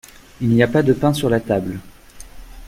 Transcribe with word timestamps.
Il 0.41 0.49
n’y 0.49 0.63
a 0.63 0.67
pas 0.67 0.81
de 0.81 0.93
pain 0.93 1.13
sur 1.13 1.29
la 1.29 1.39
table. 1.39 1.77